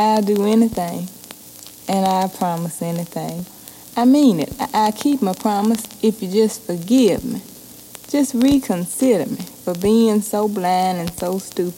[0.00, 1.06] I'll do anything,
[1.86, 3.44] and I promise anything.
[3.98, 4.50] I mean it.
[4.72, 7.42] I, keep my promise if you just forgive me.
[8.08, 11.74] Just reconsider me for being so blind and so stupid.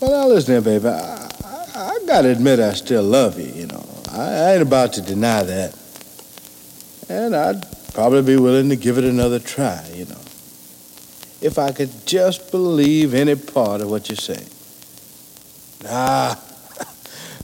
[0.00, 0.88] Well, now listen here, baby.
[0.88, 3.86] I, I, I gotta admit I still love you, you know.
[4.10, 5.76] I, I ain't about to deny that.
[7.10, 10.20] And I'd probably be willing to give it another try, you know.
[11.42, 14.46] If I could just believe any part of what you say.
[15.84, 16.36] Nah.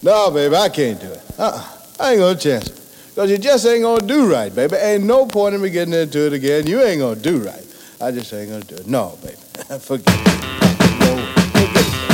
[0.05, 1.23] No, baby, I can't do it.
[1.39, 1.65] Uh-uh.
[1.99, 2.81] I ain't gonna chance it.
[3.15, 4.77] Because you just ain't gonna do right, baby.
[4.77, 6.67] Ain't no point in me getting into it again.
[6.67, 7.65] You ain't gonna do right.
[8.01, 8.87] I just ain't gonna do it.
[8.87, 9.37] No, baby.
[9.79, 10.45] Forget it.
[11.01, 11.17] No,
[11.53, 12.05] forget it.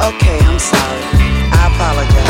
[0.00, 1.02] Okay, I'm sorry.
[1.52, 2.29] I apologize.